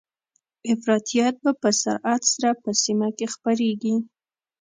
[0.73, 3.95] افراطيت به په سرعت سره په سیمه کې خپریږي